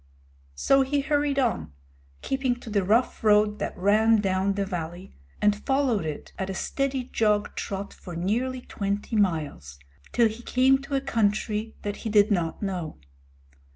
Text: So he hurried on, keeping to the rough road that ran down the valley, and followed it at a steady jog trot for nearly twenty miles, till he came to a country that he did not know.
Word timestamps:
So 0.55 0.81
he 0.81 1.01
hurried 1.01 1.37
on, 1.37 1.73
keeping 2.23 2.55
to 2.61 2.71
the 2.71 2.83
rough 2.83 3.23
road 3.23 3.59
that 3.59 3.77
ran 3.77 4.19
down 4.19 4.53
the 4.53 4.65
valley, 4.65 5.13
and 5.39 5.63
followed 5.63 6.05
it 6.07 6.33
at 6.39 6.49
a 6.49 6.55
steady 6.55 7.03
jog 7.13 7.55
trot 7.55 7.93
for 7.93 8.15
nearly 8.15 8.61
twenty 8.61 9.15
miles, 9.15 9.77
till 10.11 10.27
he 10.27 10.41
came 10.41 10.79
to 10.81 10.95
a 10.95 11.01
country 11.01 11.75
that 11.83 11.97
he 11.97 12.09
did 12.09 12.31
not 12.31 12.63
know. 12.63 12.97